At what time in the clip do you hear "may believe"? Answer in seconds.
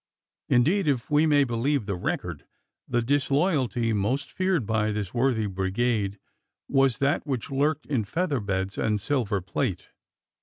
1.27-1.85